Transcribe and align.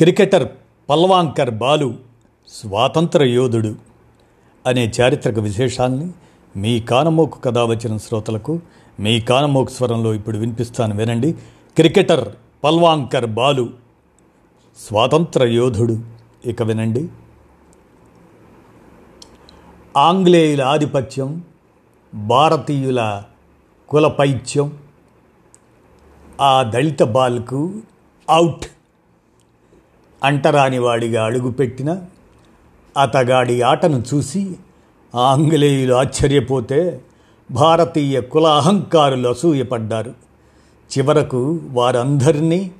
Cricketer 0.00 0.48
Palwankar 0.90 1.50
Balu 1.50 1.94
స్వాతంత్ర 2.48 3.24
యోధుడు 3.24 3.74
అనే 4.66 4.92
చారిత్రక 5.00 5.38
విశేషాల్ని 5.38 6.12
మీ 6.56 6.80
కానమోకు 6.80 7.38
కథ 7.38 7.58
వచ్చిన 7.58 7.96
శ్రోతలకు 7.96 8.60
మీ 9.00 9.20
కానమోకు 9.20 9.70
స్వరంలో 9.70 10.14
ఇప్పుడు 10.14 10.38
వినిపిస్తాను 10.38 10.96
వినండి. 10.96 11.32
క్రికెటర్ 11.76 12.36
పల్వాంకర్ 12.64 13.26
బాలు 13.26 13.70
స్వాతంత్ర 14.88 15.44
యోధుడు. 15.44 15.98
ఇక 16.44 16.62
వినండి. 16.62 17.08
ఆంగ్లేయుల 19.96 20.62
ఆధిపత్యం 20.62 21.44
భారతీయుల 22.14 23.22
కులపైత్యం 23.88 24.78
ఆ 26.40 26.62
దళిత 26.62 27.02
బాల్కు 27.02 27.74
అవుట్ 28.30 28.66
అంటరానివాడిగా 30.22 31.24
అడుగుపెట్టిన 31.24 31.98
అతగాడి 32.96 33.62
ఆటను 33.62 34.04
చూసి 34.14 34.56
ఆంగ్లేయులు 35.14 35.94
ఆశ్చర్యపోతే 35.94 37.02
భారతీయ 37.50 38.20
కుల 38.20 38.46
అహంకారులు 38.46 39.28
అసూయపడ్డారు. 39.28 40.14
చివరకు 40.90 41.60
వారందరినీ 41.70 42.70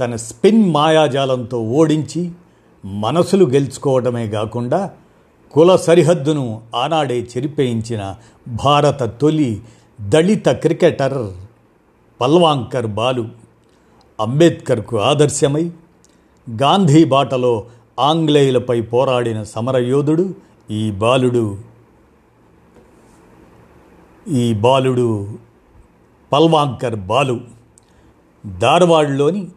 తన 0.00 0.16
స్పిన్ 0.16 0.72
మాయాజాలంతో 0.72 1.60
ఓడించి 1.60 2.32
మనసులు 2.84 3.44
గెలుచుకోవడమే 3.44 4.26
కాకుండా 4.28 4.90
కుల 5.52 5.76
సరిహద్దును 5.76 6.60
ఆనాడే 6.74 7.20
చెరిపేయించిన 7.20 8.14
భారత 8.48 9.02
తొలి 9.02 9.60
దళిత 10.00 10.48
క్రికెటర్ 10.48 11.30
పల్వాంకర్ 12.20 12.86
బాలు 12.86 13.28
అంబేద్కర్కు 14.20 14.98
ఆదర్శమై 15.00 15.70
గాంధీ 16.48 17.04
బాటలో 17.04 17.66
ఆంగ్లేయులపై 17.98 18.80
పోరాడిన 18.80 19.42
సమరయోధుడు 19.42 20.34
ఈ 20.70 20.90
బాలుడు. 20.90 21.56
ఈ 24.28 24.54
బాలుడు 24.54 25.28
పల్వాంకర్ 26.32 26.96
బాలు. 26.96 27.40
ధార్వాడ్లోని 28.58 29.48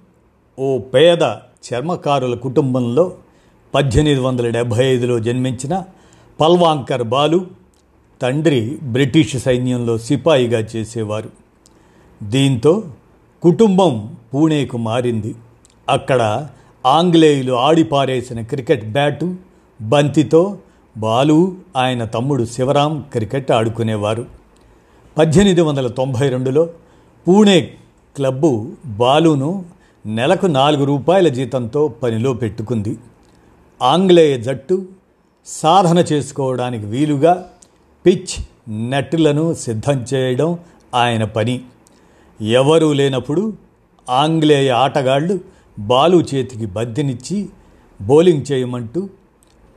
ఓ 0.60 0.78
పేద 0.78 1.24
చర్మకారుల 1.64 2.36
కుటుంబంలో 2.36 3.14
పద్దెనిమిది 3.76 4.22
వందల 4.22 4.50
డెబ్భై 4.50 4.86
ఐదులో 4.86 5.20
జన్మించిన 5.20 5.84
పల్వాంకర్ 6.42 7.04
బాలు 7.04 7.48
తండ్రి 8.22 8.78
బ్రిటిష్ 8.84 9.38
సైన్యంలో 9.38 9.98
సిపాయిగా 9.98 10.60
చేసేవారు. 10.60 11.30
దీంతో 12.24 12.84
కుటుంబం 13.42 14.16
పూణేకు 14.34 14.78
మారింది. 14.78 15.36
అక్కడ 15.90 16.48
ఆంగ్లేయులు 16.86 17.54
ఆడిపారేసిన 17.54 18.42
క్రికెట్ 18.42 18.86
బ్యాటు 18.86 19.36
బంతితో 19.82 20.58
బాలు 20.98 21.56
ఆయన 21.78 22.06
తమ్ముడు 22.06 22.46
శివరాం 22.46 23.06
క్రికెట్ 23.14 23.52
ఆడుకునేవారు. 23.52 24.26
పద్దెనిమిది 25.18 25.62
వందల 25.62 25.88
తొంభై 25.88 26.30
రెండులో 26.30 26.70
పూణే 27.28 27.74
క్లబ్బు 28.16 28.72
బాలును 28.86 29.66
నెలకు 30.06 30.46
నాలుగు 30.46 30.84
రూపాయల 30.84 31.28
జీతంతో 31.28 31.88
పనిలో 31.88 32.34
పెట్టుకుంది. 32.34 32.98
ఆంగ్లేయ 33.82 34.38
జట్టు 34.38 34.86
సాధన 35.46 36.00
చేసుకోవడానికి 36.00 36.86
వీలుగా 36.86 37.46
పిచ్ 38.06 38.44
నెట్లను 38.70 39.54
సిద్ధం 39.54 40.06
చేయడం 40.14 40.60
ఆయన 40.96 41.24
పని. 41.24 41.62
ఎవరూ 42.42 42.94
లేనప్పుడు 42.94 43.54
ఆంగ్లేయ 44.10 44.70
ఆటగాళ్ళు 44.70 45.40
బాలు 45.80 46.26
చేతికి 46.36 46.66
బద్దెనిచ్చి 46.66 47.50
బౌలింగ్ 48.02 48.52
చేయమంటూ 48.52 49.10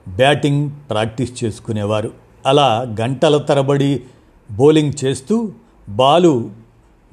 బ్యాటింగ్ 0.09 0.71
ప్రాక్టీస్ 0.91 1.45
చేసుకునేవారు. 1.45 2.11
అలా 2.47 2.97
గంటల 3.01 3.39
తరబడి 3.39 4.03
బౌలింగ్ 4.51 4.93
చేస్తూ 5.05 5.53
బాలు 5.89 6.51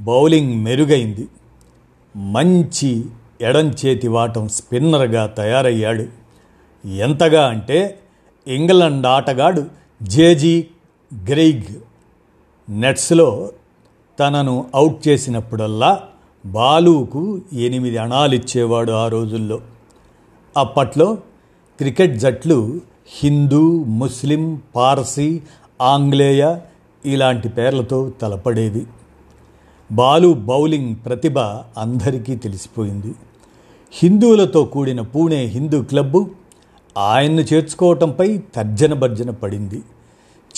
బౌలింగ్ 0.02 0.64
మెరుగైంది. 0.64 1.28
మంచి 2.16 3.06
ఎడం 3.42 3.72
చేతి 3.86 4.08
వాటం 4.08 4.48
స్పిన్నర్గా 4.48 5.26
తయారయ్యాడు. 5.26 6.06
ఎంతగా 6.88 7.48
అంటే 7.48 8.00
ఇంగ్లండ్ 8.48 9.08
ఆటగాడు 9.08 9.66
జేజీ 10.04 10.68
గ్రెయిగ్. 11.30 11.76
నెట్స్లో 12.70 13.52
తనను 14.20 14.66
అవుట్ 14.76 15.08
చేసినప్పుడల్లా 15.08 16.02
బాలుకు 16.46 17.42
ఎనిమిది 17.54 17.98
అణాలు 17.98 18.36
ఇచ్చేవాడు 18.36 18.92
ఆ 18.92 19.08
రోజుల్లో. 19.08 19.60
అప్పట్లో 20.58 21.16
క్రికెట్ 21.78 22.18
జట్లు 22.18 22.82
హిందూ 23.22 23.84
ముస్లిం 23.84 24.62
పార్సీ 24.76 25.42
ఆంగ్లేయ 25.82 26.58
ఇలాంటి 27.06 27.50
పేర్లతో 27.50 28.12
తలపడేవి. 28.22 28.86
బాలు 29.92 30.34
బౌలింగ్ 30.34 30.96
ప్రతిభ 31.06 31.40
అందరికీ 31.78 32.36
తెలిసిపోయింది. 32.36 33.16
హిందువులతో 33.94 34.64
కూడిన 34.64 35.02
పూణే 35.02 35.46
హిందూ 35.46 35.84
క్లబ్బు 35.84 36.30
ఆయన్ను 36.98 37.42
చేర్చుకోవటంపై 37.42 38.38
తర్జన 38.38 38.94
భర్జన 38.94 39.30
పడింది. 39.30 39.82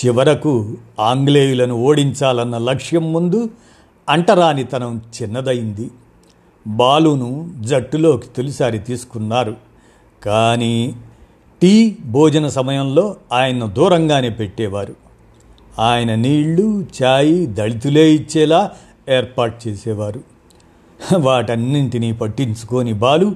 చివరకు 0.05 0.77
ఆంగ్లేయులను 0.99 1.75
ఓడించాలన్న 1.75 2.57
లక్ష్యం 2.57 3.13
ముందు 3.13 3.49
అంటరానితనం 4.09 5.01
చిన్నదైంది. 5.21 5.91
బాలును 6.67 7.53
జట్టులోకి 7.59 8.27
తొలిసారి 8.27 8.79
తీసుకున్నారు. 8.79 9.55
కానీ 10.25 10.95
టీ 11.61 11.97
భోజన 12.05 12.47
సమయంలో 12.47 13.15
ఆయన్ను 13.31 13.67
దూరంగానే 13.67 14.29
పెట్టేవారు. 14.29 14.95
ఆయన 15.79 16.15
నీళ్ళు 16.15 16.85
ఛాయ్ 17.03 17.47
దళితులే 17.47 18.11
ఇచ్చేలా 18.11 18.71
ఏర్పాటు 19.09 19.67
చేసేవారు. 19.67 20.21
వాటన్నింటినీ 21.17 22.11
పట్టించుకొని 22.11 22.93
బాలు 22.93 23.35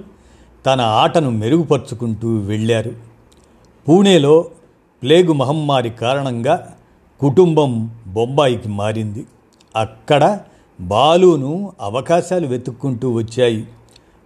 తన 0.65 0.81
ఆటను 0.81 1.29
మెరుగుపరుచుకుంటూ 1.29 2.37
వెళ్ళారు. 2.37 2.91
పూణేలో 3.87 4.45
ప్లేగు 5.03 5.33
మహమ్మారి 5.33 5.89
కారణంగా 5.89 6.73
కుటుంబం 7.19 7.91
బొంబాయికి 8.07 8.69
మారింది. 8.69 9.25
అక్కడ 9.75 10.39
బాలును 10.79 11.73
అవకాశాలు 11.81 12.47
వెతుక్కుంటూ 12.47 13.11
వచ్చాయి. 13.11 13.67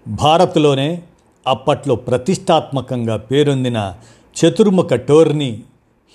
భారత్లోనే 0.07 1.03
అప్పట్లో 1.47 1.95
ప్రతిష్టాత్మకంగా 1.95 3.17
పేరొందిన 3.17 3.93
చతుర్ముఖ 4.35 4.89
టోర్నీ 4.93 5.63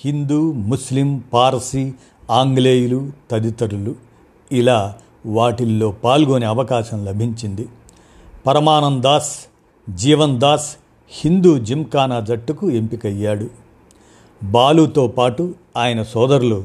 హిందూ 0.05 0.53
ముస్లిం 0.53 1.23
పార్సీ 1.33 1.93
ఆంగ్లేయులు 2.31 3.11
తదితరులు 3.31 3.95
ఇలా 4.53 4.95
వాటిల్లో 5.27 5.91
పాల్గొనే 5.91 6.47
అవకాశం 6.47 7.05
లభించింది. 7.05 7.69
పరమానంద్ 8.47 9.03
దాస్ 9.03 9.39
జీవన్ 9.95 10.41
దాస్ 10.41 10.77
హిందూ 11.11 11.59
జిమ్ఖానా 11.59 12.21
జట్టుకు 12.21 12.71
ఎంపికయ్యాడు. 12.71 13.51
బాలుతో 14.43 15.09
పాటు 15.09 15.55
ఆయన 15.77 16.03
సోదరులు 16.03 16.65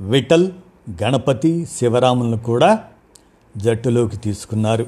విఠల్ 0.00 0.50
గణపతి 1.02 1.66
శివరాములను 1.66 2.38
కూడా 2.38 2.78
జట్టులోకి 3.56 4.16
తీసుకున్నారు. 4.16 4.86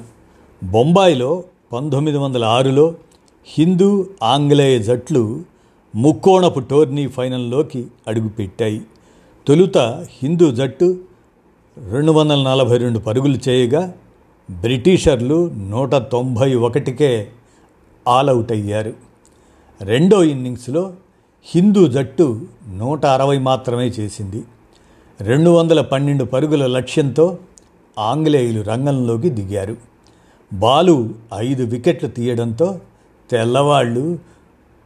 బొంబాయిలో 0.65 1.45
పంతొమ్మిది 1.73 2.19
వందల 2.19 2.45
ఆరులో 2.45 2.95
హిందూ 3.47 4.07
ఆంగ్లేయ 4.23 4.79
జట్లు 4.79 5.43
ముక్కోణపు 5.95 6.61
టోర్నీ 6.61 7.07
ఫైనల్లోకి 7.07 7.87
అడుగుపెట్టాయి. 8.09 8.83
తొలుత 9.47 9.79
హిందూ 10.23 10.51
జట్టు 10.51 10.99
రెండు 11.91 12.13
వందల 12.13 12.43
నలభై 12.43 12.79
రెండు 12.79 12.99
పరుగులు 12.99 13.39
చేయగా 13.49 13.95
బ్రిటిషర్లు 14.51 15.51
నూట 15.51 15.95
తొంభై 15.95 16.55
ఒకటికే 16.55 17.29
ఆలౌట్ 18.09 18.53
అయ్యారు 18.53 18.93
రెండో 19.83 20.23
ఇన్నింగ్స్లో 20.23 20.93
హిందూ 21.47 21.87
జట్టు 21.87 22.41
నూట 22.69 23.07
అరవై 23.07 23.39
మాత్రమే 23.39 23.87
చేసింది. 23.87 24.45
రెండు 25.21 25.51
వందల 25.51 25.81
పన్నెండు 25.81 26.25
పరుగుల 26.25 26.67
లక్ష్యంతో 26.67 27.39
ఆంగ్లేయులు 27.99 28.63
రంగంలోకి 28.63 29.29
దిగారు. 29.31 29.77
బాలు 30.53 31.11
ఐదు 31.35 31.63
వికెట్లు 31.63 32.09
తీయడంతో 32.09 32.81
తెల్లవాళ్ళు 33.31 34.19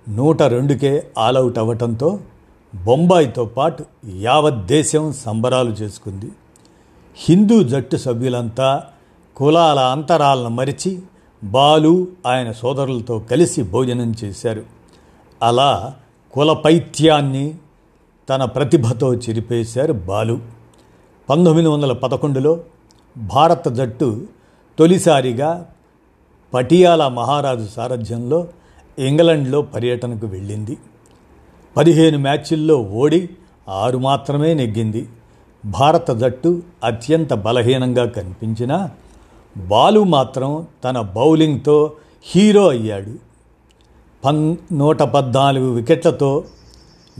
నూట 0.09 0.43
రెండుకే 0.43 1.07
ఆలౌట్ 1.19 1.59
అవ్వటంతో 1.59 2.21
బొంబాయితో 2.85 3.45
పాటు 3.45 3.85
యావత్ 4.19 4.67
దేశం 4.67 5.12
సంబరాలు 5.12 5.71
చేసుకుంది. 5.71 6.33
హిందూ 7.17 7.62
జట్టు 7.62 7.97
సభ్యులంతా 7.97 8.83
కులాల 9.37 9.79
అంతరాలను 9.79 10.49
మరిచి 10.49 11.03
బాలు 11.45 12.09
ఆయన 12.27 12.53
సోదరులతో 12.53 13.19
కలిసి 13.19 13.63
భోజనం 13.63 14.15
చేశారు. 14.25 14.63
అలా 15.43 15.95
కుల 16.33 16.53
పైత్యాన్ని 16.53 17.55
తన 18.29 18.45
ప్రతిభతో 18.45 19.15
చెరిపేశారు 19.15 19.93
బాలు. 19.93 20.39
పంతొమ్మిది 21.31 21.69
వందల 21.69 21.93
పదకొండులో 21.93 22.61
భారత 23.19 23.69
జట్టు 23.69 24.27
తొలిసారిగా 24.79 25.69
పటియాలా 26.55 27.09
మహారాజు 27.09 27.67
సారథ్యంలో 27.67 28.49
ఇంగ్లండ్లో 28.99 29.62
పర్యటనకు 29.62 30.27
వెళ్ళింది. 30.27 30.79
పదిహేను 31.77 32.19
మ్యాచ్ల్లో 32.19 32.77
ఓడి 32.77 33.29
ఆరు 33.69 33.99
మాత్రమే 33.99 34.55
నెగ్గింది. 34.55 35.09
భారత 35.65 36.11
జట్టు 36.11 36.62
అత్యంత 36.85 37.35
బలహీనంగా 37.35 38.05
కనిపించినా 38.07 38.91
బాలు 39.56 40.05
మాత్రం 40.05 40.67
తన 40.85 41.01
బౌలింగ్తో 41.01 41.93
హీరో 42.23 42.69
అయ్యాడు. 42.69 43.15
పన్ 44.25 44.56
నూట 44.73 45.03
పద్నాలుగు 45.03 45.73
వికెట్లతో 45.73 46.45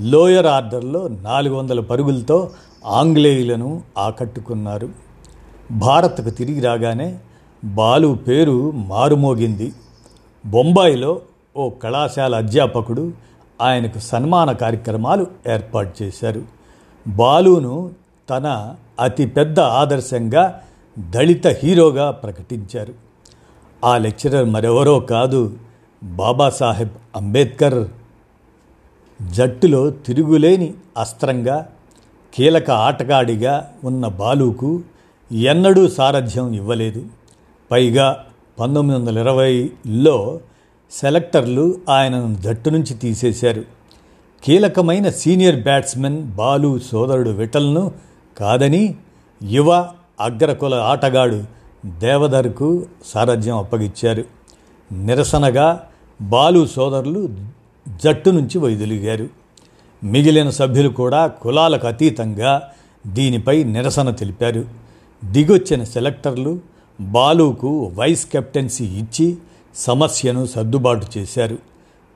లోయర్ 0.01 0.47
ఆర్డర్లో 0.47 1.09
నాలుగు 1.09 1.55
వందల 1.55 1.81
పరుగులతో 1.81 2.51
ఆంగ్లేయులను 2.87 3.83
ఆకట్టుకున్నారు. 3.99 5.10
భారత్కు 5.71 6.31
తిరిగి 6.31 6.61
రాగానే 6.61 7.19
బాలు 7.65 8.19
పేరు 8.29 8.71
మారుమోగింది. 8.71 9.73
బొంబాయిలో 10.47 11.21
ఓ 11.57 11.69
కళాశాల 11.69 12.35
అధ్యాపకుడు 12.35 13.13
ఆయనకు 13.61 13.99
సన్మాన 13.99 14.53
కార్యక్రమాలు 14.53 15.27
ఏర్పాటు 15.53 16.03
చేశారు. 16.03 16.43
బాలును 17.09 17.91
తన 18.31 18.75
అతిపెద్ద 19.01 19.61
ఆదర్శంగా 19.61 20.61
దళిత 20.99 21.47
హీరోగా 21.47 22.11
ప్రకటించారు. 22.11 22.95
ఆ 23.85 23.99
లెక్చరర్ 23.99 24.49
మరెవరో 24.49 25.01
కాదు 25.01 25.57
బాబాసాహెబ్ 26.05 27.17
అంబేద్కర్. 27.17 27.89
జట్టులో 29.23 29.91
తిరుగులేని 29.91 30.75
అస్త్రంగా 30.99 31.67
కీలక 32.35 32.71
ఆటగాడిగా 32.71 33.73
ఉన్న 33.85 34.09
బాలుకు 34.09 34.81
ఎన్నడూ 35.32 35.88
సారథ్యం 35.88 36.53
ఇవ్వలేదు. 36.53 37.05
పైగా 37.71 38.25
పంతొమ్మిది 38.61 39.00
వందల 39.00 39.19
ఇరవైలో 39.19 40.41
సెలెక్టర్లు 40.91 41.75
ఆయనను 41.88 42.35
జట్టు 42.35 42.71
నుంచి 42.71 42.94
తీసేశారు. 42.94 43.65
కీలకమైన 44.44 45.11
సీనియర్ 45.11 45.62
బ్యాట్స్మెన్ 45.62 46.23
బాలు 46.23 46.79
సోదరుడు 46.79 47.31
విఠల్ను 47.31 47.93
కాదని 48.38 48.97
యువ 49.43 49.88
అగ్రకుల 50.21 50.75
ఆటగాడు 50.75 51.44
దేవధర్కు 51.87 52.87
సారథ్యం 53.06 53.56
అప్పగిచ్చారు. 53.56 54.25
నిరసనగా 54.93 55.87
బాలు 56.23 56.67
సోదరులు 56.67 57.29
జట్టు 58.05 58.31
నుంచి 58.31 58.59
వైదొలిగారు. 58.59 59.29
మిగిలిన 60.05 60.50
సభ్యులు 60.50 60.88
కూడా 60.88 61.26
కులాలకు 61.26 61.87
అతీతంగా 61.87 62.62
దీనిపై 63.06 63.65
నిరసన 63.65 64.11
తెలిపారు. 64.11 64.90
దిగొచ్చిన 65.25 65.85
సెలెక్టర్లు 65.85 66.61
బాలుకు 67.01 67.93
వైస్ 67.95 68.27
కెప్టెన్సీ 68.27 68.85
ఇచ్చి 68.85 69.37
సమస్యను 69.75 70.47
సర్దుబాటు 70.47 71.07
చేశారు. 71.19 71.59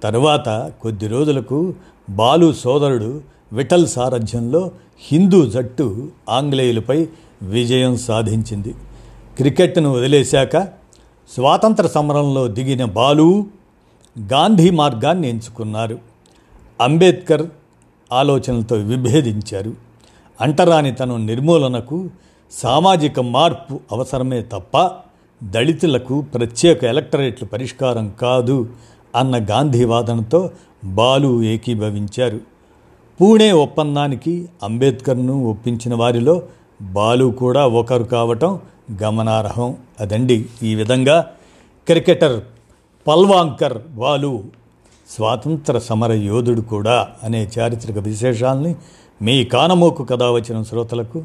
తరువాత 0.03 0.73
కొద్ది 0.83 1.07
రోజులకు 1.07 1.75
బాలు 2.11 2.53
సోదరుడు 2.53 3.21
విఠల్ 3.53 3.87
సారథ్యంలో 3.87 4.71
హిందూ 5.11 5.47
జట్టు 5.47 6.09
ఆంగ్లేయులపై 6.29 7.07
విజయం 7.43 7.97
సాధించింది. 7.97 8.75
క్రికెట్ను 9.37 9.93
వదిలేశాక 9.93 10.57
స్వాతంత్ర 11.35 11.87
సమరంలో 11.87 12.49
దిగిన 12.49 12.85
బాలు 12.85 13.47
గాంధీ 14.33 14.71
మార్గాన్ని 14.71 15.29
ఎంచుకున్నారు. 15.29 15.99
అంబేద్కర్ 16.81 17.47
ఆలోచనలతో 18.13 18.77
విభేదించారు. 18.77 19.75
అంటరానితనం 20.41 21.27
నిర్మూలనకు 21.27 22.11
సామాజిక 22.63 23.21
మార్పు 23.21 23.81
అవసరమే 23.93 24.43
తప్ప 24.43 24.91
దళితులకు 25.43 26.21
ప్రత్యేక 26.21 26.85
ఎలక్టరేట్లు 26.85 27.49
పరిష్కారం 27.49 28.15
కాదు 28.21 28.69
అన్న 29.17 29.47
గాంధీ 29.51 29.85
వాదనతో 29.85 30.51
బాలు 30.85 31.43
ఏకీభవించారు. 31.43 32.41
పూణే 33.21 33.53
ఒప్పందానికి 33.53 34.49
అంబేద్కర్ను 34.63 35.45
ఒప్పించిన 35.45 35.95
వారిలో 35.95 36.43
బాలు 36.83 37.25
కూడా 37.25 37.67
ఒకరు 37.67 38.05
కావటం 38.05 38.61
గమనార్హం. 39.03 39.77
అదండి 40.01 40.47
ఈ 40.63 40.75
విధంగా 40.75 41.27
క్రికెటర్ 41.87 42.41
పల్వాంకర్ 43.07 43.79
బాలు 43.89 44.45
స్వాతంత్ర 45.11 45.79
సమర 45.79 46.13
యోధుడు 46.13 46.61
కూడా 46.61 47.09
అనే 47.23 47.49
చారిత్రక 47.59 47.99
విశేషాల్ని 47.99 48.75
మీ 49.23 49.45
కానమోకు 49.45 50.05
కథ 50.05 50.23
వచ్చిన 50.23 50.63
శ్రోతలకు 50.63 51.25